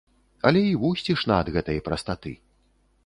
Але 0.49 0.61
і 0.69 0.71
вусцішна 0.83 1.33
ад 1.43 1.53
гэтай 1.59 1.83
прастаты. 1.91 2.33